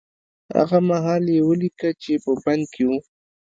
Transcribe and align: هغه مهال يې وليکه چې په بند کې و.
هغه 0.57 0.77
مهال 0.89 1.23
يې 1.35 1.39
وليکه 1.49 1.89
چې 2.01 2.13
په 2.23 2.31
بند 2.43 2.63
کې 2.73 2.83
و. 2.89 2.91